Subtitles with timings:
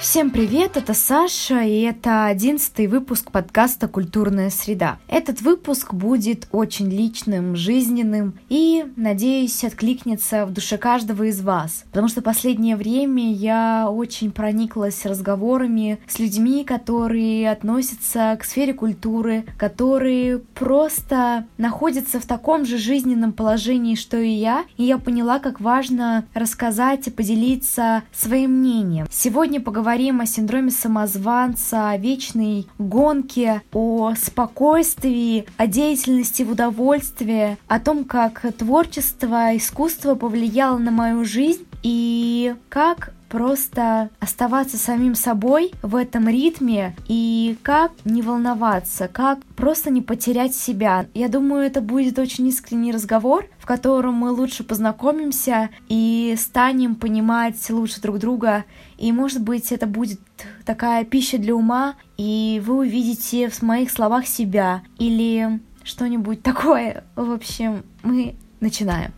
[0.00, 4.98] Всем привет, это Саша, и это одиннадцатый выпуск подкаста «Культурная среда».
[5.08, 12.08] Этот выпуск будет очень личным, жизненным и, надеюсь, откликнется в душе каждого из вас, потому
[12.08, 20.38] что последнее время я очень прониклась разговорами с людьми, которые относятся к сфере культуры, которые
[20.38, 26.24] просто находятся в таком же жизненном положении, что и я, и я поняла, как важно
[26.32, 29.06] рассказать и поделиться своим мнением.
[29.10, 37.58] Сегодня поговорим поговорим о синдроме самозванца, о вечной гонке, о спокойствии, о деятельности в удовольствии,
[37.66, 45.72] о том, как творчество, искусство повлияло на мою жизнь и как просто оставаться самим собой
[45.82, 51.06] в этом ритме и как не волноваться, как просто не потерять себя.
[51.14, 57.70] Я думаю, это будет очень искренний разговор, в котором мы лучше познакомимся и станем понимать
[57.70, 58.64] лучше друг друга.
[58.98, 60.20] И, может быть, это будет
[60.64, 67.04] такая пища для ума, и вы увидите в моих словах себя или что-нибудь такое.
[67.14, 69.12] В общем, мы начинаем.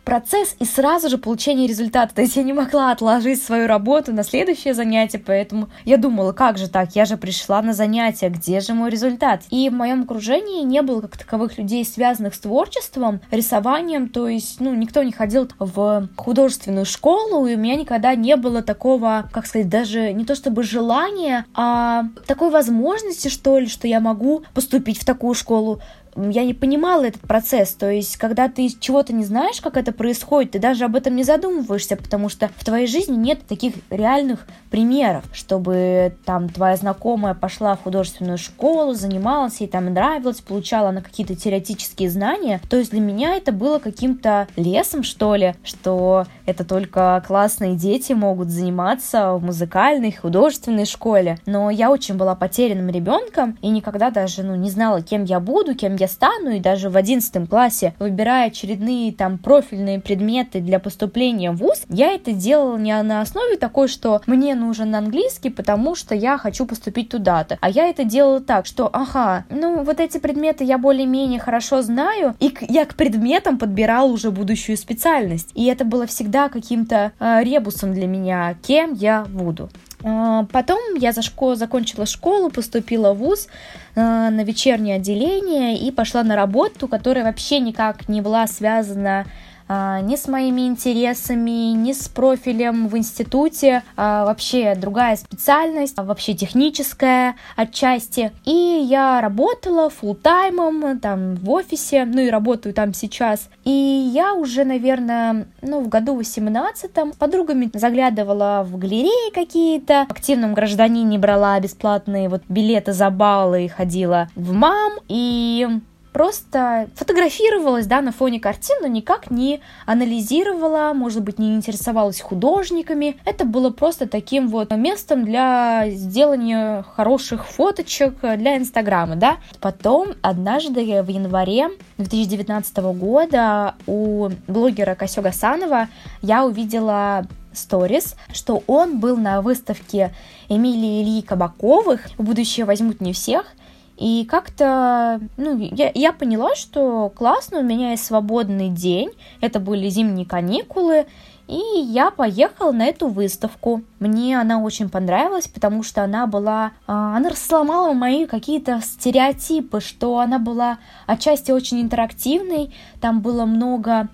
[0.06, 2.14] процесс и сразу же получение результата.
[2.16, 6.58] То есть я не могла отложить свою работу на следующее занятие, поэтому я думала, как
[6.58, 9.42] же так, я же пришла на занятие, где же мой результат?
[9.50, 14.60] И в моем окружении не было как таковых людей, связанных с творчеством, рисованием, то есть,
[14.60, 19.48] ну, никто не ходил в художественную школу, и у меня никогда не было такого, как
[19.48, 25.00] сказать, даже не то чтобы желания, а такой возможности, что ли, что я могу поступить
[25.00, 25.82] в такую школу,
[26.16, 30.52] я не понимала этот процесс, то есть, когда ты чего-то не знаешь, как это происходит,
[30.52, 35.24] ты даже об этом не задумываешься, потому что в твоей жизни нет таких реальных примеров,
[35.34, 41.36] чтобы там твоя знакомая пошла в художественную школу, занималась, ей там нравилось, получала на какие-то
[41.36, 47.24] теоретические знания, то есть для меня это было каким-то лесом, что ли, что это только
[47.28, 53.68] классные дети могут заниматься в музыкальной, художественной школе, но я очень была потерянным ребенком и
[53.68, 57.48] никогда даже, ну, не знала, кем я буду, кем я стану, и даже в одиннадцатом
[57.48, 63.22] классе, выбирая очередные там профильные предметы для поступления в ВУЗ, я это делала не на
[63.22, 68.04] основе такой, что мне нужен английский, потому что я хочу поступить туда-то, а я это
[68.04, 72.96] делала так, что, ага, ну, вот эти предметы я более-менее хорошо знаю, и я к
[72.96, 78.94] предметам подбирала уже будущую специальность, и это было всегда каким-то э, ребусом для меня, кем
[78.94, 79.70] я буду.
[80.08, 83.48] А, потом я за школу, закончила школу, поступила в ВУЗ
[83.96, 89.26] э, на вечернее отделение и пошла на работу, которая вообще никак не была связана а,
[89.68, 97.36] ни с моими интересами, ни с профилем в институте, а, вообще другая специальность, вообще техническая
[97.56, 98.32] отчасти.
[98.46, 103.50] И я работала full таймом там в офисе, ну и работаю там сейчас.
[103.64, 110.54] И я уже, наверное, ну, в году 18 с подругами заглядывала в галереи какие-то, активном
[110.54, 115.68] гражданине брала бесплатные вот билеты за баллы ходила в МАМ, и
[116.16, 123.18] просто фотографировалась, да, на фоне картин, но никак не анализировала, может быть, не интересовалась художниками.
[123.26, 129.36] Это было просто таким вот местом для сделания хороших фоточек для Инстаграма, да.
[129.60, 131.68] Потом однажды в январе
[131.98, 135.90] 2019 года у блогера Косё Гасанова
[136.22, 140.14] я увидела сторис, что он был на выставке
[140.48, 143.54] Эмилии Ильи Кабаковых «Будущее возьмут не всех»,
[143.98, 149.88] и как-то, ну, я, я поняла, что классно, у меня есть свободный день, это были
[149.90, 151.06] зимние каникулы,
[151.48, 153.84] и я поехала на эту выставку.
[154.00, 156.72] Мне она очень понравилась, потому что она была...
[156.88, 164.10] А, она сломала мои какие-то стереотипы, что она была отчасти очень интерактивной, там было много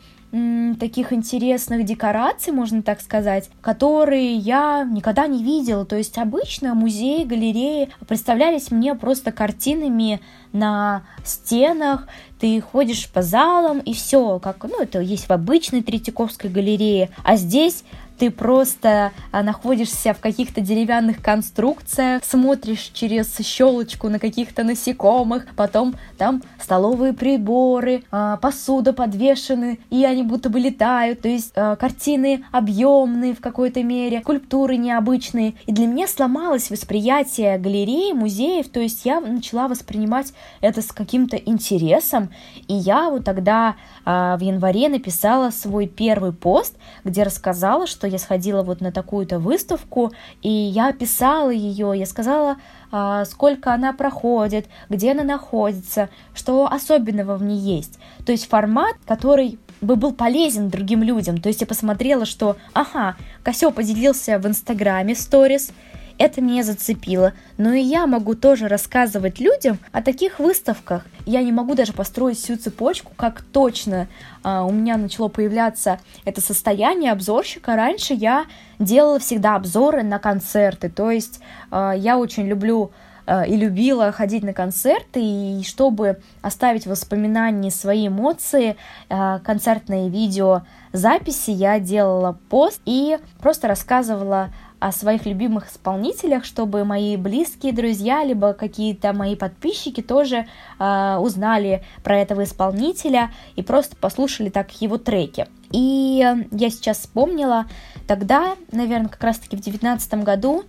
[0.80, 5.86] таких интересных декораций, можно так сказать, которые я никогда не видела.
[5.86, 10.22] То есть обычно музеи, галереи представлялись мне просто картинами
[10.54, 12.07] на стенах,
[12.39, 17.36] ты ходишь по залам и все, как, ну, это есть в обычной Третьяковской галерее, а
[17.36, 17.84] здесь
[18.21, 25.95] ты просто а, находишься в каких-то деревянных конструкциях, смотришь через щелочку на каких-то насекомых, потом
[26.19, 32.45] там столовые приборы, а, посуда подвешены, и они будто бы летают, то есть а, картины
[32.51, 35.56] объемные в какой-то мере, скульптуры необычные.
[35.65, 41.38] И для меня сломалось восприятие галереи, музеев, то есть я начала воспринимать это с каким-то
[41.38, 42.29] интересом,
[42.67, 48.62] и я вот тогда в январе написала свой первый пост, где рассказала, что я сходила
[48.62, 50.12] вот на такую-то выставку,
[50.42, 52.58] и я описала ее, я сказала,
[52.92, 58.00] а, сколько она проходит, где она находится, что особенного в ней есть.
[58.25, 61.42] То есть формат, который бы был полезен другим людям.
[61.42, 65.72] То есть я посмотрела, что, ага, Косё поделился в Инстаграме сторис,
[66.21, 67.33] это меня зацепило.
[67.57, 71.06] Но и я могу тоже рассказывать людям о таких выставках.
[71.25, 74.07] Я не могу даже построить всю цепочку, как точно
[74.44, 77.75] а, у меня начало появляться это состояние обзорщика.
[77.75, 78.45] Раньше я
[78.77, 80.89] делала всегда обзоры на концерты.
[80.89, 81.39] То есть
[81.71, 82.91] а, я очень люблю
[83.25, 88.75] а, и любила ходить на концерты, и чтобы оставить в воспоминании свои эмоции,
[89.09, 94.50] а, концертные видео записи я делала пост и просто рассказывала
[94.81, 100.48] о своих любимых исполнителях, чтобы мои близкие друзья, либо какие-то мои подписчики тоже
[100.79, 105.48] э, узнали про этого исполнителя и просто послушали так его треки.
[105.70, 107.67] И я сейчас вспомнила,
[108.08, 110.63] тогда, наверное, как раз-таки в девятнадцатом году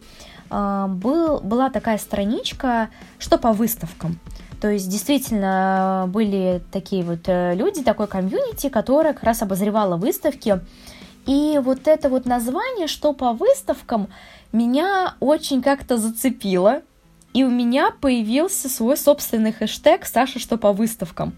[0.50, 4.18] э, был, была такая страничка «Что по выставкам?».
[4.60, 10.60] То есть действительно были такие вот э, люди, такой комьюнити, которая как раз обозревала выставки,
[11.26, 14.08] и вот это вот название, что по выставкам,
[14.52, 16.82] меня очень как-то зацепило.
[17.32, 21.32] И у меня появился свой собственный хэштег «Саша, что по выставкам».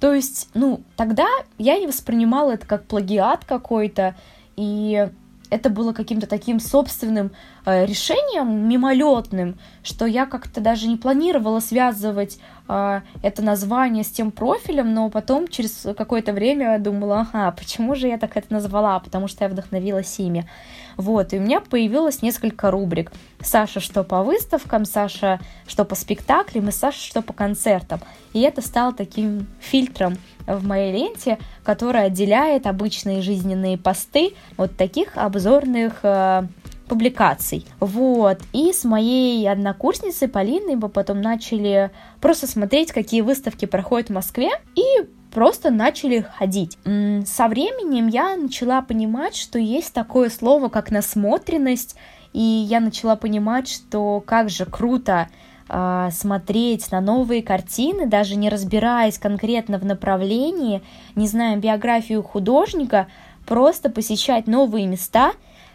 [0.00, 1.26] То есть, ну, тогда
[1.58, 4.14] я не воспринимала это как плагиат какой-то,
[4.56, 5.08] и
[5.50, 7.30] это было каким-то таким собственным
[7.66, 14.92] решением мимолетным, что я как-то даже не планировала связывать э, это название с тем профилем,
[14.92, 19.44] но потом через какое-то время думала, ага, почему же я так это назвала, потому что
[19.44, 20.48] я вдохновилась ими.
[20.96, 23.12] Вот, и у меня появилось несколько рубрик.
[23.40, 28.00] Саша что по выставкам, Саша что по спектаклям и Саша что по концертам.
[28.32, 30.16] И это стало таким фильтром
[30.46, 36.42] в моей ленте, который отделяет обычные жизненные посты от таких обзорных э,
[36.88, 37.66] публикаций.
[37.80, 38.40] Вот.
[38.52, 44.50] И с моей однокурсницей Полиной мы потом начали просто смотреть, какие выставки проходят в Москве,
[44.76, 46.78] и просто начали ходить.
[46.84, 51.96] Со временем я начала понимать, что есть такое слово, как насмотренность,
[52.32, 55.28] и я начала понимать, что как же круто
[55.68, 60.82] э, смотреть на новые картины, даже не разбираясь конкретно в направлении,
[61.14, 63.08] не зная биографию художника,
[63.46, 65.32] просто посещать новые места.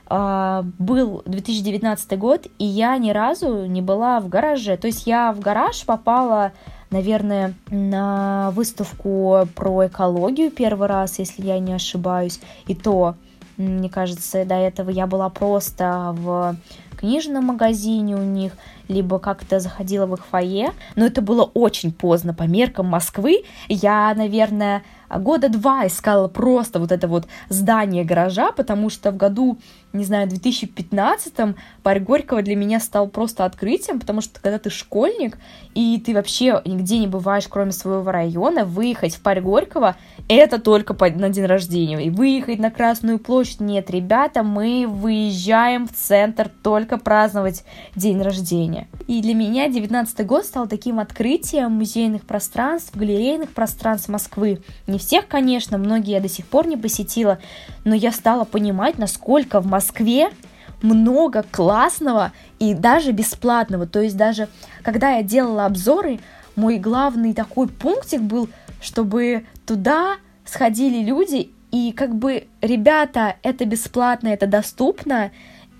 [0.10, 4.78] Э, был 2019 год, и я ни разу не была в гараже.
[4.78, 6.52] То есть я в гараж попала
[6.92, 13.16] наверное, на выставку про экологию первый раз, если я не ошибаюсь, и то,
[13.58, 16.56] мне кажется, до этого я была просто в
[16.98, 18.54] книжном магазине у них,
[18.88, 23.44] либо как-то заходила в их фойе, но это было очень поздно по меркам Москвы.
[23.68, 24.84] Я, наверное,
[25.18, 29.58] года два искала просто вот это вот здание гаража, потому что в году,
[29.94, 35.38] не знаю, 2015-м парк Горького для меня стал просто открытием, потому что когда ты школьник,
[35.74, 39.96] и ты вообще нигде не бываешь, кроме своего района, выехать в парк Горького,
[40.28, 42.06] это только на день рождения.
[42.06, 47.64] И выехать на Красную площадь, нет, ребята, мы выезжаем в центр только праздновать
[47.96, 48.88] день рождения.
[49.08, 54.62] И для меня 19 год стал таким открытием музейных пространств, галерейных пространств Москвы.
[54.86, 57.40] Не всех, конечно, многие я до сих пор не посетила,
[57.84, 60.30] но я стала понимать, насколько в Москве
[60.82, 63.88] много классного и даже бесплатного.
[63.88, 64.48] То есть даже
[64.84, 66.20] когда я делала обзоры,
[66.56, 68.50] мой главный такой пунктик был,
[68.82, 75.32] чтобы туда сходили люди, и как бы, ребята, это бесплатно, это доступно,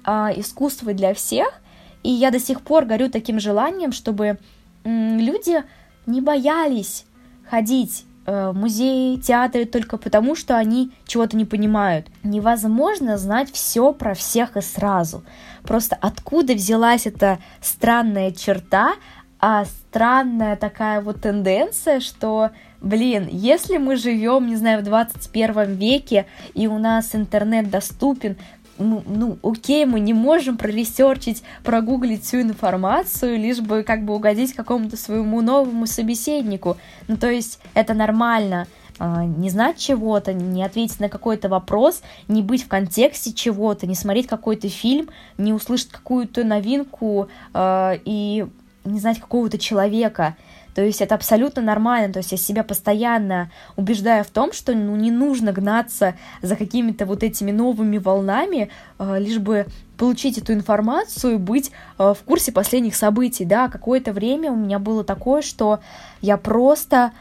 [0.04, 1.62] а, искусство для всех,
[2.04, 4.38] и я до сих пор горю таким желанием, чтобы
[4.84, 5.64] люди
[6.06, 7.06] не боялись
[7.50, 8.06] ходить
[8.54, 12.08] музеи, театры только потому, что они чего-то не понимают.
[12.24, 15.24] Невозможно знать все про всех и сразу.
[15.64, 18.94] Просто откуда взялась эта странная черта,
[19.40, 26.26] а странная такая вот тенденция, что, блин, если мы живем, не знаю, в 21 веке,
[26.54, 28.36] и у нас интернет доступен,
[28.80, 34.98] ну, окей, мы не можем проресерчить, прогуглить всю информацию, лишь бы как бы угодить какому-то
[34.98, 36.78] своему новому собеседнику.
[37.08, 38.68] Ну, то есть это нормально
[38.98, 43.96] а, не знать чего-то, не ответить на какой-то вопрос, не быть в контексте чего-то, не
[43.96, 48.46] смотреть какой-то фильм, не услышать какую-то новинку э, и
[48.84, 50.36] не знать какого-то человека.
[50.80, 54.96] То есть это абсолютно нормально, то есть я себя постоянно убеждаю в том, что ну,
[54.96, 59.66] не нужно гнаться за какими-то вот этими новыми волнами, э, лишь бы
[59.98, 65.04] получить эту информацию, быть э, в курсе последних событий, да, какое-то время у меня было
[65.04, 65.82] такое, что
[66.22, 67.12] я просто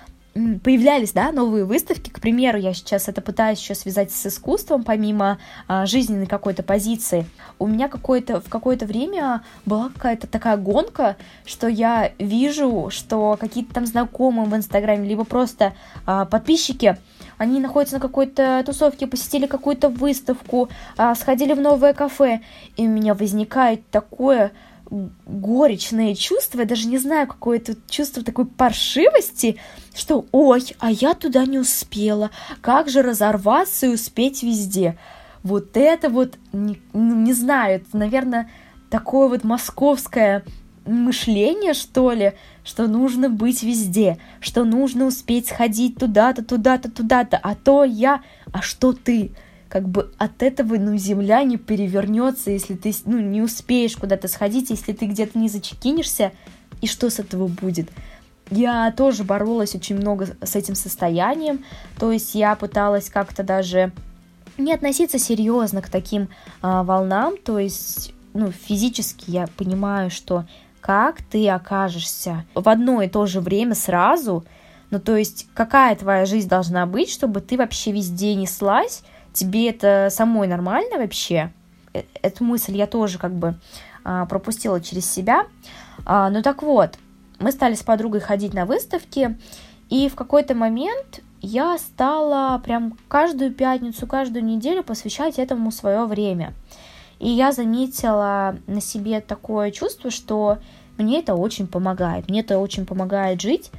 [0.62, 5.38] появлялись, да, новые выставки, к примеру, я сейчас это пытаюсь еще связать с искусством, помимо
[5.66, 7.26] а, жизненной какой-то позиции.
[7.58, 13.74] У меня какое-то, в какое-то время была какая-то такая гонка, что я вижу, что какие-то
[13.74, 15.74] там знакомые в Инстаграме, либо просто
[16.06, 16.98] а, подписчики,
[17.38, 22.40] они находятся на какой-то тусовке, посетили какую-то выставку, а, сходили в новое кафе,
[22.76, 24.52] и у меня возникает такое
[24.90, 29.56] горечное чувство, я даже не знаю, какое-то чувство такой паршивости,
[29.94, 32.30] что «Ой, а я туда не успела,
[32.60, 34.98] как же разорваться и успеть везде?»
[35.42, 38.50] Вот это вот, не, ну, не знаю, это, наверное,
[38.90, 40.44] такое вот московское
[40.84, 42.32] мышление, что ли,
[42.64, 48.62] что нужно быть везде, что нужно успеть сходить туда-то, туда-то, туда-то, а то я, а
[48.62, 49.32] что ты?
[49.68, 54.70] Как бы от этого, ну, земля не перевернется, если ты, ну, не успеешь куда-то сходить,
[54.70, 56.32] если ты где-то не зачекинешься,
[56.80, 57.90] и что с этого будет?
[58.50, 61.64] Я тоже боролась очень много с этим состоянием,
[61.98, 63.92] то есть я пыталась как-то даже
[64.56, 66.28] не относиться серьезно к таким
[66.62, 70.46] а, волнам, то есть, ну, физически я понимаю, что
[70.80, 74.44] как ты окажешься в одно и то же время сразу,
[74.90, 79.02] ну, то есть, какая твоя жизнь должна быть, чтобы ты вообще везде неслась,
[79.38, 81.52] тебе это самой нормально вообще?
[81.94, 83.54] Э, эту мысль я тоже как бы
[84.04, 85.46] а, пропустила через себя.
[86.04, 86.98] А, ну так вот,
[87.38, 89.38] мы стали с подругой ходить на выставки,
[89.90, 96.54] и в какой-то момент я стала прям каждую пятницу, каждую неделю посвящать этому свое время.
[97.18, 100.58] И я заметила на себе такое чувство, что
[100.96, 102.28] мне это очень помогает.
[102.28, 103.70] Мне это очень помогает жить.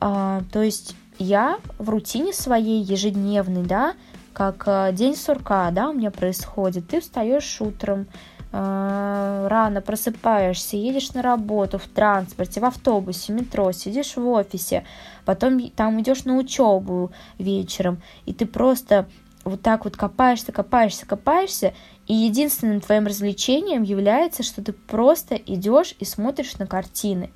[0.00, 3.94] А, то есть я в рутине своей ежедневной, да,
[4.34, 6.88] как э, день сурка, да, у меня происходит.
[6.88, 8.08] Ты встаешь утром,
[8.52, 14.84] э, рано просыпаешься, едешь на работу в транспорте, в автобусе, метро, сидишь в офисе,
[15.24, 19.06] потом там идешь на учебу вечером, и ты просто
[19.44, 21.72] вот так вот копаешься, копаешься, копаешься,
[22.06, 27.30] и единственным твоим развлечением является, что ты просто идешь и смотришь на картины.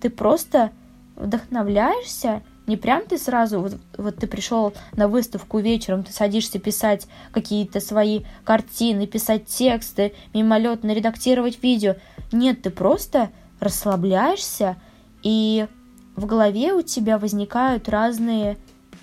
[0.00, 0.70] Ты просто
[1.14, 7.06] вдохновляешься, не прям ты сразу, вот, вот ты пришел на выставку вечером, ты садишься писать
[7.32, 11.96] какие-то свои картины, писать тексты, мимолетно редактировать видео.
[12.32, 13.30] Нет, ты просто
[13.60, 14.76] расслабляешься,
[15.22, 15.66] и
[16.14, 18.56] в голове у тебя возникают разные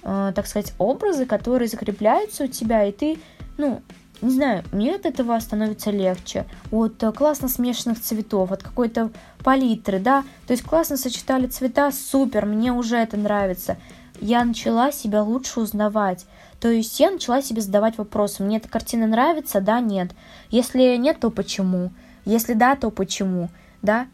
[0.03, 3.17] Э, так сказать, образы, которые закрепляются у тебя, и ты,
[3.57, 3.81] ну,
[4.23, 6.45] не знаю, мне от этого становится легче.
[6.71, 9.11] От э, классно смешанных цветов, от какой-то
[9.43, 13.77] палитры, да, то есть классно сочетали цвета, супер, мне уже это нравится.
[14.21, 16.25] Я начала себя лучше узнавать.
[16.61, 20.11] То есть я начала себе задавать вопросы, мне эта картина нравится, да, нет.
[20.49, 21.91] Если нет, то почему?
[22.23, 23.49] Если да, то почему,
[23.81, 24.07] да?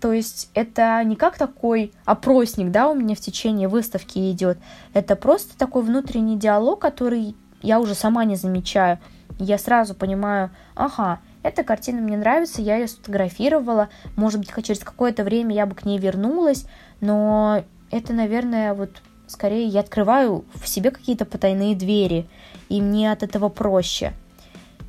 [0.00, 4.56] То есть это не как такой опросник, да, у меня в течение выставки идет.
[4.94, 8.98] Это просто такой внутренний диалог, который я уже сама не замечаю.
[9.38, 15.24] Я сразу понимаю, ага, эта картина мне нравится, я ее сфотографировала, может быть, через какое-то
[15.24, 16.66] время я бы к ней вернулась,
[17.00, 22.28] но это, наверное, вот скорее я открываю в себе какие-то потайные двери,
[22.68, 24.12] и мне от этого проще.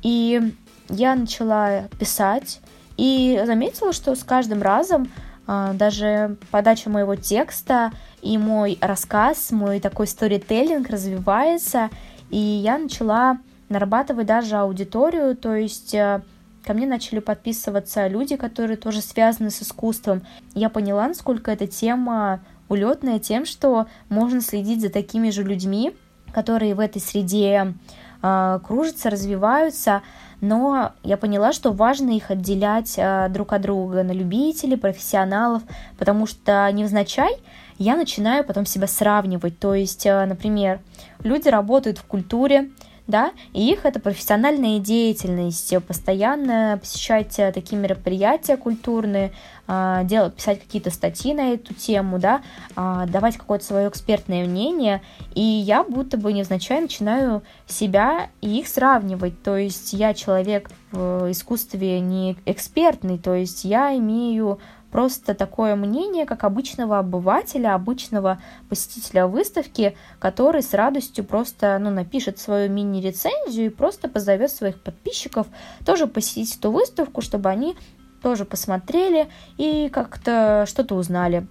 [0.02, 0.54] И
[0.88, 2.60] я начала писать,
[2.96, 5.10] и заметила, что с каждым разом
[5.46, 11.90] а, даже подача моего текста и мой рассказ, мой такой сторителлинг развивается,
[12.30, 13.38] и я начала
[13.72, 16.22] нарабатывать даже аудиторию, то есть э,
[16.64, 20.22] ко мне начали подписываться люди, которые тоже связаны с искусством.
[20.54, 25.94] Я поняла, насколько эта тема улетная тем, что можно следить за такими же людьми,
[26.32, 27.74] которые в этой среде
[28.22, 30.02] э, кружатся, развиваются,
[30.40, 35.62] но я поняла, что важно их отделять э, друг от друга на любителей, профессионалов,
[35.98, 37.40] потому что невзначай
[37.78, 39.58] я начинаю потом себя сравнивать.
[39.58, 40.80] То есть, э, например,
[41.22, 42.70] люди работают в культуре,
[43.06, 49.32] да, и их это профессиональная деятельность, постоянно посещать э, такие мероприятия культурные,
[49.66, 52.42] а, делать, писать какие-то статьи на эту тему, да,
[52.74, 55.02] а, давать какое-то свое экспертное мнение,
[55.34, 61.30] и я будто бы невзначай начинаю себя и их сравнивать, то есть я человек в
[61.30, 64.58] искусстве не экспертный, то есть я имею
[64.92, 72.38] просто такое мнение, как обычного обывателя, обычного посетителя выставки, который с радостью просто ну, напишет
[72.38, 75.46] свою мини-рецензию и просто позовет своих подписчиков
[75.84, 77.74] тоже посетить эту выставку, чтобы они
[78.22, 81.46] тоже посмотрели и как-то что-то узнали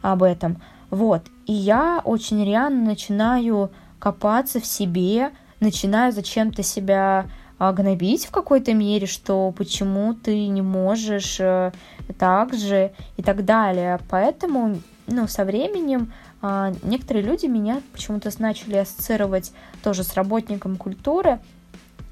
[0.00, 0.62] об этом.
[0.88, 1.22] Вот.
[1.46, 7.26] И я очень реально начинаю копаться в себе, начинаю зачем-то себя
[7.58, 11.72] гнобить в какой-то мере, что почему ты не можешь э,
[12.18, 14.00] так же и так далее.
[14.08, 16.12] Поэтому, ну, со временем
[16.42, 21.38] а, некоторые люди меня почему-то начали ассоциировать тоже с работником культуры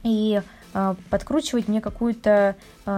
[0.03, 0.41] и
[0.73, 2.57] а, подкручивать мне какую-то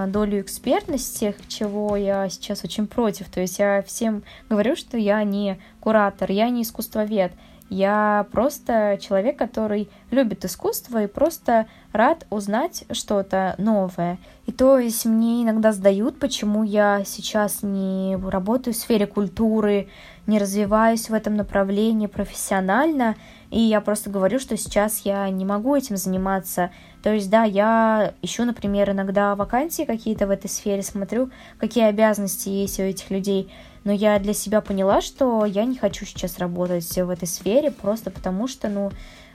[0.08, 3.28] долю экспертности, чего я сейчас очень против.
[3.28, 7.32] То есть я всем говорю, что я не куратор, я не искусствовед,
[7.74, 14.18] я просто человек, который любит искусство и просто рад узнать что-то новое.
[14.46, 19.88] И то есть мне иногда сдают, почему я сейчас не работаю в сфере культуры,
[20.28, 23.16] не развиваюсь в этом направлении профессионально,
[23.50, 26.70] и я просто говорю, что сейчас я не могу этим заниматься.
[27.02, 32.48] То есть, да, я ищу, например, иногда вакансии какие-то в этой сфере, смотрю, какие обязанности
[32.48, 33.50] есть у этих людей,
[33.84, 38.10] но я для себя поняла, что я не хочу сейчас работать в этой сфере, просто
[38.10, 38.90] потому что, ну,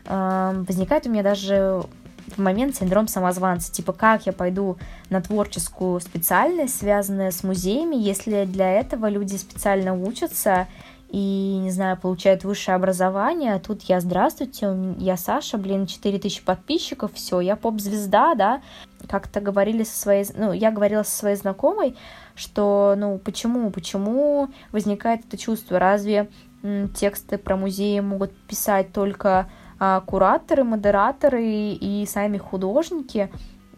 [0.05, 1.83] э, возникает у меня даже
[2.35, 4.77] в момент синдром самозванца, типа как я пойду
[5.09, 10.67] на творческую специальность, связанную с музеями, если для этого люди специально учатся
[11.09, 17.13] и, не знаю, получают высшее образование, а тут я, здравствуйте, я Саша, блин, 4000 подписчиков,
[17.13, 18.61] все, я поп-звезда, да,
[19.07, 21.95] как-то говорили со своей, ну, я говорила со своей знакомой,
[22.39, 26.29] что, ну, почему, почему возникает это чувство, разве
[26.95, 29.49] тексты про музеи могут писать только
[29.79, 33.31] а, кураторы, модераторы и, и сами художники,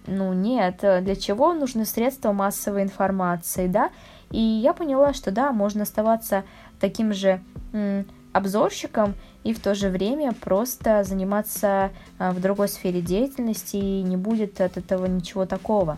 [0.07, 3.91] ну нет, для чего нужны средства массовой информации, да?
[4.31, 6.43] И я поняла, что да, можно оставаться
[6.79, 7.41] таким же
[7.73, 14.01] м, обзорщиком и в то же время просто заниматься а, в другой сфере деятельности, и
[14.01, 15.97] не будет от этого ничего такого.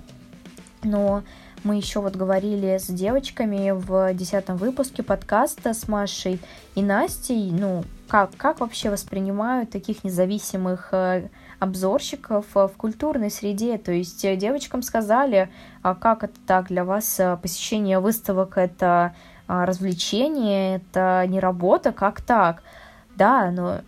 [0.83, 1.23] Но
[1.63, 6.39] мы еще вот говорили с девочками в десятом выпуске подкаста с Машей
[6.75, 13.77] и Настей, ну, как, как вообще воспринимают таких независимых э, обзорщиков в культурной среде.
[13.77, 15.49] То есть девочкам сказали,
[15.81, 19.15] а как это так для вас посещение выставок это
[19.47, 22.63] развлечение, это не работа, как так?
[23.15, 23.81] Да, но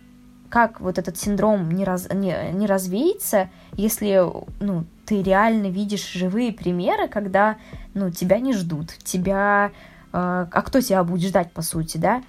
[0.48, 4.22] как вот этот синдром не, раз, не, не развеется, если
[4.60, 7.56] ну, ты реально видишь живые примеры, когда
[7.94, 9.70] ну, тебя не ждут, тебя...
[10.12, 12.22] Э, а кто тебя будет ждать, по сути, да?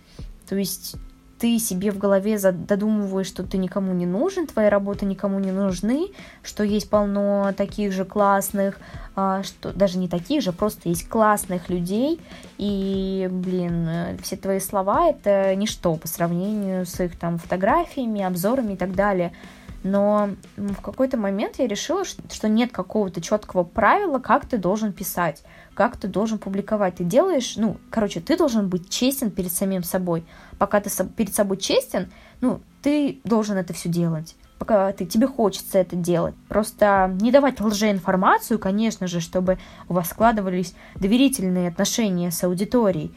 [0.47, 0.95] То есть
[1.39, 6.07] ты себе в голове додумываешь, что ты никому не нужен, твои работы никому не нужны,
[6.41, 8.79] что есть полно таких же классных,
[9.15, 12.19] а, что даже не таких же, просто есть классных людей,
[12.57, 18.77] и, блин, все твои слова— это ничто по сравнению с их там фотографиями, обзорами и
[18.77, 19.31] так далее.
[19.87, 25.43] Но в какой-то момент я решила, что нет какого-то четкого правила, как ты должен писать
[25.77, 26.95] как ты должен публиковать.
[26.95, 30.25] Ты делаешь, ну, короче, ты должен быть честен перед самим собой.
[30.57, 35.77] Пока ты перед собой честен, ну, ты должен это все делать пока ты, тебе хочется
[35.77, 36.33] это делать.
[36.49, 43.15] Просто не давать лжеинформацию, конечно же, чтобы у вас складывались доверительные отношения с аудиторией.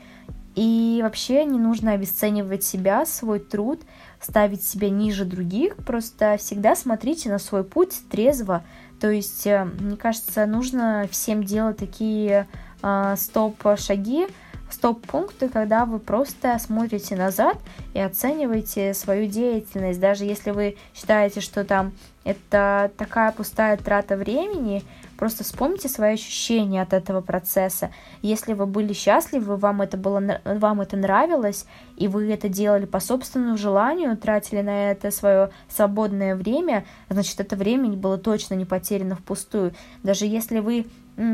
[0.55, 3.81] И вообще не нужно обесценивать себя, свой труд,
[4.21, 5.77] ставить себя ниже других.
[5.77, 8.63] Просто всегда смотрите на свой путь трезво,
[9.01, 12.47] то есть, э, мне кажется, нужно всем делать такие
[12.83, 14.27] э, стоп-шаги,
[14.71, 17.57] стоп-пункты, когда вы просто смотрите назад
[17.95, 19.99] и оцениваете свою деятельность.
[19.99, 21.93] Даже если вы считаете, что там
[22.25, 24.85] это такая пустая трата времени,
[25.21, 27.91] Просто вспомните свои ощущения от этого процесса.
[28.23, 31.67] Если вы были счастливы, вам это, было, вам это нравилось,
[31.99, 37.55] и вы это делали по собственному желанию, тратили на это свое свободное время, значит, это
[37.55, 39.75] время было точно не потеряно впустую.
[40.03, 40.87] Даже если вы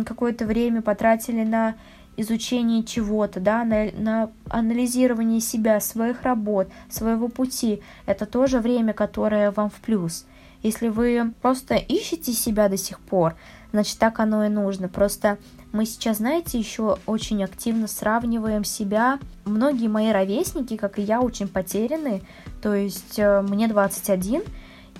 [0.04, 1.76] какое-то время потратили на
[2.16, 9.52] изучение чего-то, да, на, на анализирование себя, своих работ, своего пути, это тоже время, которое
[9.52, 10.26] вам в плюс.
[10.62, 13.36] Если вы просто ищете себя до сих пор,
[13.76, 14.88] значит, так оно и нужно.
[14.88, 15.36] Просто
[15.72, 19.18] мы сейчас, знаете, еще очень активно сравниваем себя.
[19.44, 22.22] Многие мои ровесники, как и я, очень потеряны.
[22.62, 24.42] То есть э, мне 21,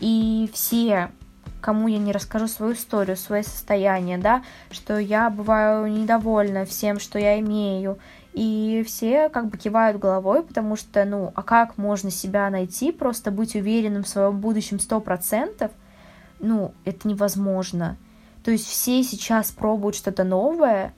[0.00, 1.10] и все
[1.62, 7.18] кому я не расскажу свою историю, свое состояние, да, что я бываю недовольна всем, что
[7.18, 7.98] я имею,
[8.34, 13.32] и все как бы кивают головой, потому что, ну, а как можно себя найти, просто
[13.32, 15.72] быть уверенным в своем будущем сто процентов,
[16.38, 17.96] ну, это невозможно.
[18.46, 20.94] То есть все сейчас пробуют что-то новое,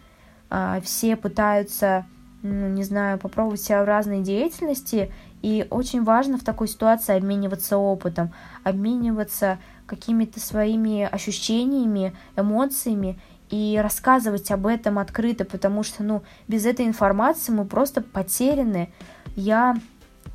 [0.51, 2.05] а, все пытаются,
[2.43, 7.79] ну, не знаю, попробовать себя в разной деятельности, и очень важно в такой ситуации обмениваться
[7.79, 8.35] опытом,
[8.65, 9.57] обмениваться
[9.87, 17.51] какими-то своими ощущениями, эмоциями и рассказывать об этом открыто, потому что, ну, без этой информации
[17.51, 18.93] мы просто потеряны.
[19.37, 19.79] Я,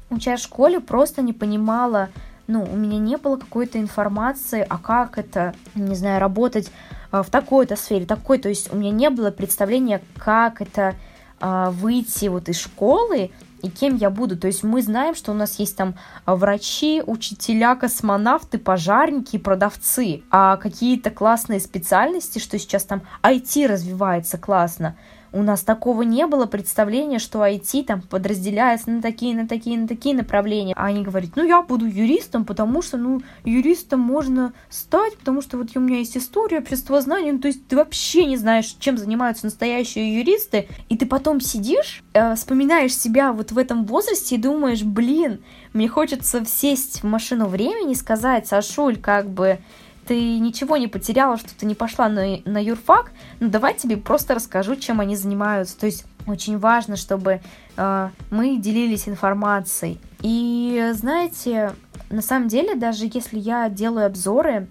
[0.10, 2.10] учась в школе, просто не понимала,
[2.48, 6.72] ну, у меня не было какой-то информации, а как это, не знаю, работать
[7.22, 10.96] в такой-то сфере, такой, то есть у меня не было представления, как это
[11.40, 13.30] а, выйти вот из школы
[13.62, 14.38] и кем я буду.
[14.38, 15.96] То есть мы знаем, что у нас есть там
[16.26, 24.96] врачи, учителя, космонавты, пожарники, продавцы, а какие-то классные специальности, что сейчас там IT развивается классно.
[25.34, 29.88] У нас такого не было представления, что IT там подразделяется на такие, на такие, на
[29.88, 30.74] такие направления.
[30.78, 35.58] А они говорят, ну я буду юристом, потому что, ну, юристом можно стать, потому что
[35.58, 39.46] вот у меня есть история, обществознание, ну, то есть ты вообще не знаешь, чем занимаются
[39.46, 44.84] настоящие юристы, и ты потом сидишь, э, вспоминаешь себя вот в этом возрасте и думаешь,
[44.84, 45.42] блин,
[45.74, 49.58] мне хочется сесть в машину времени и сказать, Сашуль, как бы,
[50.08, 54.36] ты ничего не потеряла, что ты не пошла на, на юрфак, ну давай тебе просто
[54.36, 55.78] расскажу, чем они занимаются.
[55.78, 57.42] То есть очень важно, чтобы
[57.78, 60.00] э, мы делились информацией.
[60.22, 61.74] И знаете,
[62.10, 64.68] на самом деле, даже если я делаю обзоры,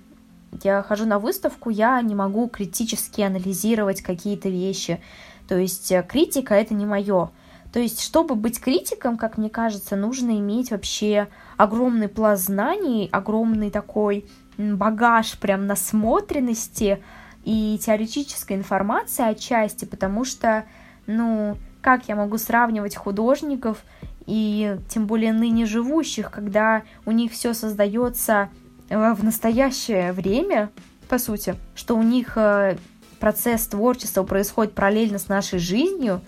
[0.63, 5.01] я хожу на выставку, я не могу критически анализировать какие-то вещи.
[5.49, 7.31] То есть э, критика это не мое.
[7.73, 13.71] То есть, чтобы быть критиком, как мне кажется, нужно иметь вообще огромный пласт знаний, огромный
[13.71, 14.27] такой
[14.75, 17.03] багаж прям насмотренности
[17.45, 20.65] и теоретической информации отчасти, потому что,
[21.07, 23.85] ну, как я могу сравнивать художников
[24.27, 28.49] и тем более ныне живущих, когда у них все создается
[28.89, 30.71] э, в настоящее время,
[31.09, 32.77] по сути, что у них э,
[33.19, 36.21] процесс творчества происходит параллельно с нашей жизнью,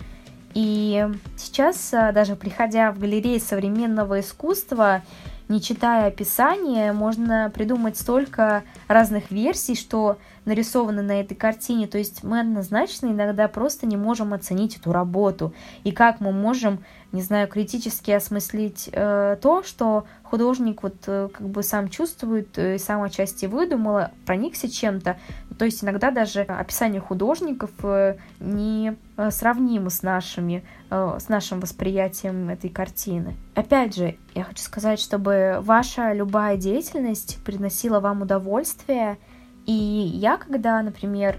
[0.53, 5.03] и сейчас, э, даже приходя в галереи современного искусства,
[5.47, 11.87] не читая описание, можно придумать столько разных версий, что нарисованы на этой картине.
[11.87, 15.53] То есть мы однозначно иногда просто не можем оценить эту работу.
[15.83, 21.47] И как мы можем, не знаю, критически осмыслить э, то, что художник вот э, как
[21.47, 25.17] бы сам чувствует э, и сам отчасти выдумал, проникся чем-то.
[25.57, 31.59] То есть иногда даже описание художников э, не э, сравнимо с нашими, э, с нашим
[31.59, 33.35] восприятием этой картины.
[33.55, 39.17] Опять же, я хочу сказать, чтобы ваша любая деятельность приносила вам удовольствие,
[39.65, 41.37] и я, когда, например,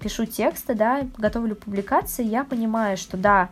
[0.00, 3.50] пишу тексты, да, готовлю публикации, я понимаю, что да,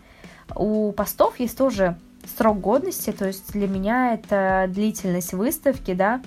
[0.56, 1.96] у постов есть тоже
[2.36, 6.20] срок годности, то есть для меня это длительность выставки, да,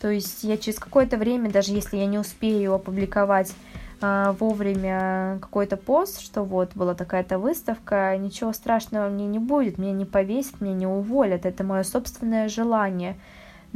[0.00, 5.76] то есть я через какое-то время, даже если я не успею опубликовать э, вовремя какой-то
[5.76, 10.74] пост, что вот была такая-то выставка, ничего страшного мне не будет, меня не повесят, меня
[10.74, 13.16] не уволят, это мое собственное желание–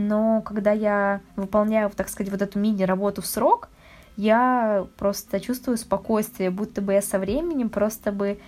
[0.01, 3.69] но когда я выполняю, так сказать, вот эту мини-работу в срок,
[4.17, 8.39] я просто чувствую спокойствие, будто бы я со временем просто бы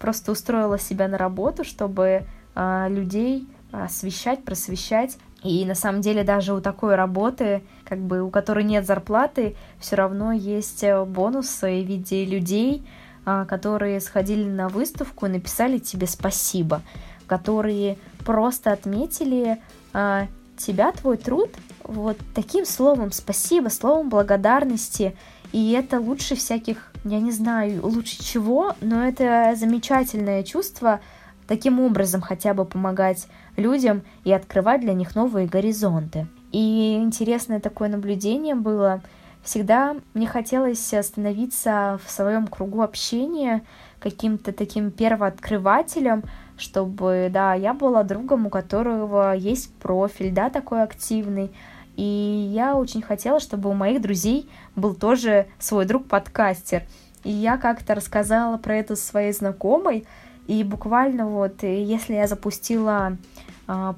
[0.00, 5.18] просто устроила себя на работу, чтобы э, людей освещать, просвещать.
[5.42, 7.62] И на самом деле даже у такой работы,
[7.92, 12.88] как бы у которой нет зарплаты, все равно есть э, бонусы в виде людей,
[13.26, 16.80] э, которые сходили на выставку и написали тебе спасибо,
[17.26, 19.58] которые просто отметили
[19.92, 20.26] э,
[20.56, 21.50] тебя, твой труд,
[21.84, 25.14] вот таким словом спасибо, словом благодарности.
[25.52, 31.00] И это лучше всяких, я не знаю, лучше чего, но это замечательное чувство
[31.46, 33.28] таким образом хотя бы помогать
[33.58, 36.26] людям и открывать для них новые горизонты.
[36.52, 39.02] И интересное такое наблюдение было.
[39.42, 43.62] Всегда мне хотелось остановиться в своем кругу общения
[43.98, 46.22] каким-то таким первооткрывателем,
[46.56, 51.50] чтобы, да, я была другом, у которого есть профиль, да, такой активный,
[51.96, 56.84] и я очень хотела, чтобы у моих друзей был тоже свой друг-подкастер.
[57.24, 60.06] И я как-то рассказала про это своей знакомой,
[60.46, 63.16] и буквально вот, если я запустила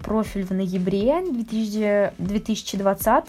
[0.02, 3.26] профиль в ноябре 2000, 2020,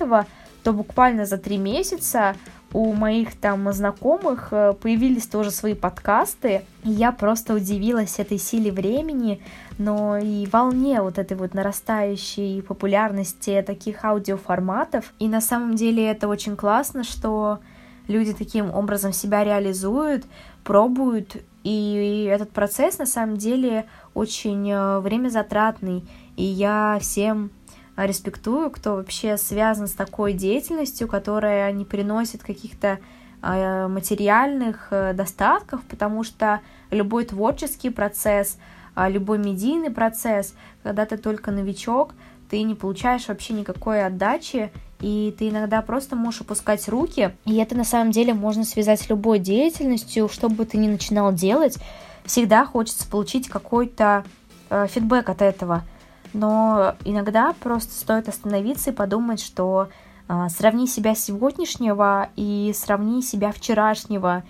[0.64, 2.36] то буквально за три месяца
[2.74, 8.70] у моих там знакомых э, появились тоже свои подкасты, и я просто удивилась этой силе
[8.70, 9.42] времени,
[9.78, 15.14] но и волне вот этой вот нарастающей популярности таких аудиоформатов.
[15.20, 17.60] И на самом деле это очень классно, что
[18.08, 20.26] люди таким образом себя реализуют,
[20.66, 26.04] пробуют, и этот процесс на самом деле очень э, время затратный,
[26.36, 27.52] и я всем
[27.98, 33.00] респектую, кто вообще связан с такой деятельностью, которая не приносит каких-то
[33.42, 38.58] а, материальных э, достатков, потому что любой творческий процесс,
[38.96, 42.14] а, любой медийный процесс, когда ты только новичок,
[42.50, 47.76] ты не получаешь вообще никакой отдачи, и ты иногда просто можешь опускать руки, и это
[47.76, 51.78] на самом деле можно связать с любой деятельностью, что бы ты ни начинал делать,
[52.26, 54.26] всегда хочется получить какой-то
[54.70, 55.86] э, фидбэк от этого–
[56.36, 59.88] но иногда просто стоит остановиться и подумать, что
[60.28, 64.44] э, сравни себя сегодняшнего и сравни себя вчерашнего.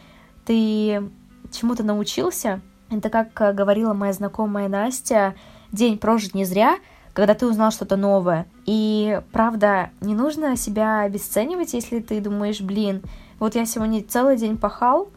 [0.46, 1.10] Ты
[1.52, 2.62] чему-то научился?
[2.90, 5.36] Это как э, говорила моя знакомая Настя,
[5.72, 6.78] день прожит не зря,
[7.14, 8.48] когда ты узнал что-то новое.
[8.66, 13.04] И правда, не нужно себя обесценивать, если ты думаешь, блин,
[13.40, 15.10] вот я сегодня целый день пахал,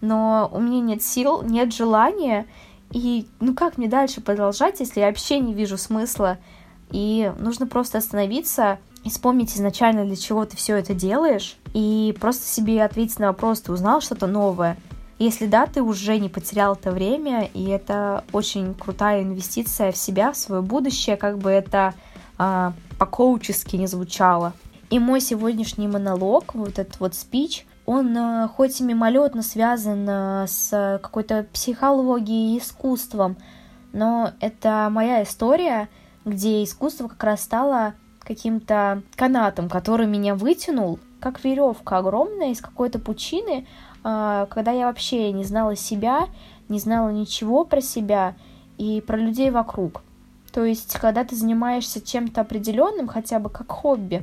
[0.00, 2.46] но у меня нет сил, нет желания,
[2.92, 6.38] и ну как мне дальше продолжать, если я вообще не вижу смысла?
[6.90, 12.46] И нужно просто остановиться и вспомнить изначально, для чего ты все это делаешь, и просто
[12.46, 14.76] себе ответить на вопрос, ты узнал что-то новое.
[15.18, 20.32] Если да, ты уже не потерял это время, и это очень крутая инвестиция в себя,
[20.32, 21.94] в свое будущее, как бы это
[22.38, 24.52] а, по-коучески не звучало.
[24.90, 30.46] И мой сегодняшний монолог, вот этот вот спич, он э, хоть и мимолетно связан э,
[30.46, 33.36] с какой-то психологией и искусством,
[33.92, 35.88] но это моя история,
[36.24, 42.98] где искусство как раз стало каким-то канатом, который меня вытянул, как веревка огромная из какой-то
[42.98, 43.66] пучины,
[44.04, 46.28] э, когда я вообще не знала себя,
[46.68, 48.34] не знала ничего про себя
[48.78, 50.02] и про людей вокруг.
[50.52, 54.22] То есть, когда ты занимаешься чем-то определенным, хотя бы как хобби,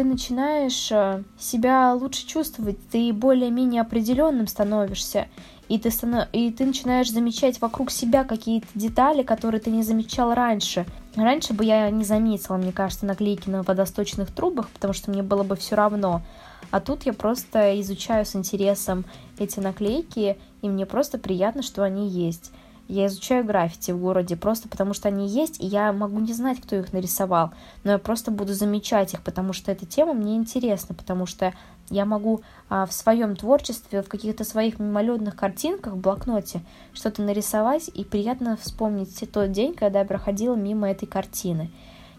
[0.00, 5.28] ты начинаешь э, себя лучше чувствовать, ты более-менее определенным становишься,
[5.68, 6.26] и ты, станов...
[6.32, 10.86] и ты начинаешь замечать вокруг себя какие-то детали, которые ты не замечал раньше.
[11.16, 15.42] Раньше бы я не заметила, мне кажется, наклейки на водосточных трубах, потому что мне было
[15.42, 16.22] бы все равно.
[16.70, 19.04] А тут я просто изучаю с интересом
[19.38, 22.52] эти наклейки, и мне просто приятно, что они есть.
[22.90, 26.60] Я изучаю граффити в городе просто потому, что они есть, и я могу не знать,
[26.60, 27.52] кто их нарисовал,
[27.84, 31.54] но я просто буду замечать их, потому что эта тема мне интересна, потому что
[31.88, 37.88] я могу а, в своем творчестве, в каких-то своих мимолетных картинках в блокноте что-то нарисовать,
[37.94, 41.70] и приятно вспомнить тот день, когда я проходила мимо этой картины.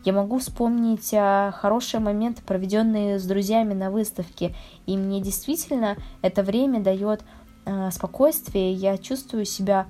[0.06, 4.56] Я могу вспомнить а, хорошие моменты, проведенные с друзьями на выставке,
[4.86, 7.26] и мне действительно это время дает
[7.66, 9.88] а, спокойствие, я чувствую себя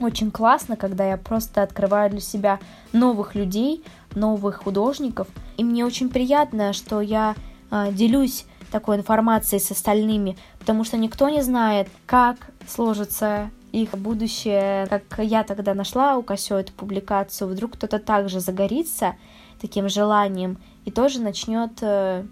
[0.00, 2.58] очень классно, когда я просто открываю для себя
[2.92, 3.84] новых людей,
[4.14, 5.28] новых художников.
[5.56, 7.34] И мне очень приятно, что я
[7.70, 12.36] э, делюсь такой информацией с остальными, потому что никто не знает, как
[12.66, 14.86] сложится их будущее.
[14.86, 19.16] Как я тогда нашла у Косё эту публикацию, вдруг кто-то также загорится
[19.60, 22.24] таким желанием и тоже начнет э,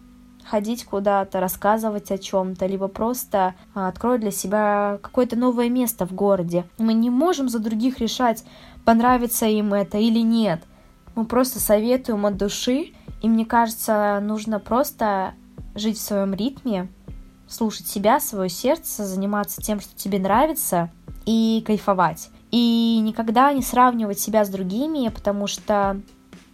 [0.48, 6.12] ходить куда-то, рассказывать о чем-то, либо просто а, откроет для себя какое-то новое место в
[6.12, 6.64] городе.
[6.78, 8.44] Мы не можем за других решать,
[8.84, 10.62] понравится им это или нет.
[11.14, 15.34] Мы просто советуем от души, и мне кажется, нужно просто
[15.74, 16.88] жить в своем ритме,
[17.48, 20.90] слушать себя, свое сердце, заниматься тем, что тебе нравится,
[21.26, 22.30] и кайфовать.
[22.50, 26.00] И никогда не сравнивать себя с другими, потому что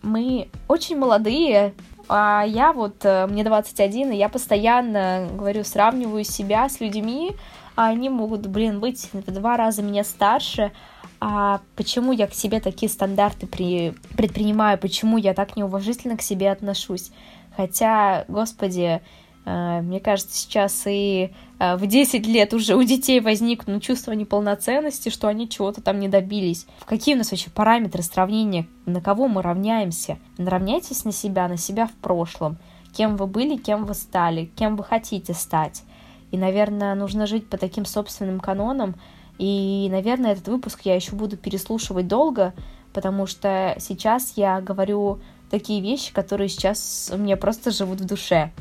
[0.02, 1.74] мы очень молодые,
[2.08, 7.32] а я вот, э, мне 21, и я постоянно, говорю, сравниваю себя с людьми,
[7.76, 10.72] а они могут, блин, быть в два раза меня старше,
[11.20, 13.94] а почему я к себе такие стандарты при...
[14.16, 17.10] предпринимаю, почему я так неуважительно к себе отношусь.
[17.56, 19.00] Хотя, господи,
[19.44, 25.28] мне кажется, сейчас и э, в 10 лет уже у детей возникнут чувство неполноценности, что
[25.28, 26.66] они чего-то там не добились.
[26.78, 30.18] В какие у нас вообще параметры сравнения, на кого мы равняемся?
[30.38, 32.56] Равняйтесь на себя, на себя в прошлом.
[32.96, 35.82] Кем вы были, кем вы стали, кем вы хотите стать.
[36.30, 38.94] И, наверное, нужно жить по таким собственным канонам.
[39.38, 42.54] И, наверное, этот выпуск я еще буду переслушивать долго,
[42.92, 48.52] потому что сейчас я говорю такие вещи, которые сейчас у меня просто живут в душе.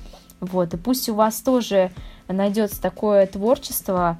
[0.43, 1.91] Вот, и пусть у вас тоже
[2.27, 4.17] найдется такое творчество,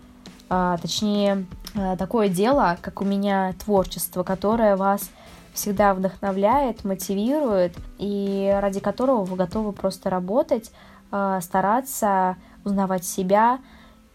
[0.50, 5.10] а, точнее, а, такое дело, как у меня творчество, которое вас
[5.54, 10.72] всегда вдохновляет, мотивирует, и ради которого вы готовы просто работать,
[11.12, 13.60] а, стараться узнавать себя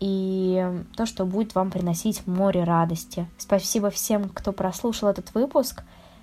[0.00, 0.66] и
[0.96, 3.28] то, что будет вам приносить море радости.
[3.36, 5.82] Спасибо всем, кто прослушал этот выпуск.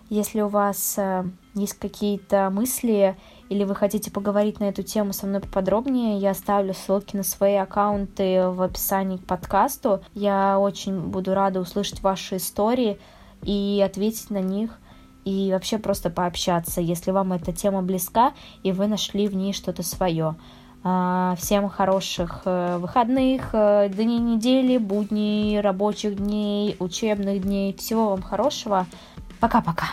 [0.10, 3.18] Если у вас э, есть какие-то мысли
[3.50, 7.56] или вы хотите поговорить на эту тему со мной поподробнее, я оставлю ссылки на свои
[7.56, 10.02] аккаунты в описании к подкасту.
[10.14, 13.00] Я очень буду рада услышать ваши истории
[13.44, 14.80] и ответить на них
[15.26, 19.84] и вообще просто пообщаться, если вам эта тема близка и вы нашли в ней что-то
[19.84, 20.36] свое.
[20.88, 27.74] А, всем хороших э, выходных, э, дней недели, будней, рабочих дней, учебных дней.
[27.74, 28.86] Всего вам хорошего.
[29.40, 29.88] Пока-пока.